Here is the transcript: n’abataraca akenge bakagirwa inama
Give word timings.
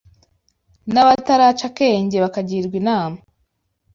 n’abataraca 0.93 1.65
akenge 1.69 2.17
bakagirwa 2.23 2.75
inama 2.81 3.17